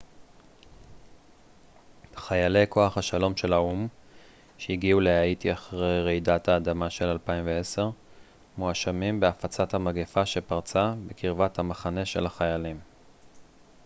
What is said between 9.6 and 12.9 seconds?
המגפה שפרצה בקרבת המחנה של החיילים